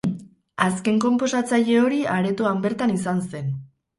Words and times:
Azken 0.67 0.95
konposatzaile 1.03 1.77
hori 1.83 2.01
aretoan 2.15 2.65
bertan 2.65 2.97
izan 2.97 3.21
zen. 3.29 3.55